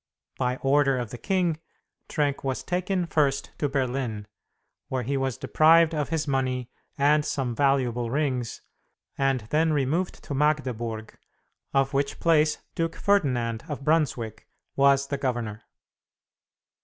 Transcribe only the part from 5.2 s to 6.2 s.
deprived of